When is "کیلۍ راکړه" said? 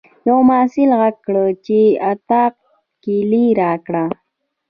3.03-4.05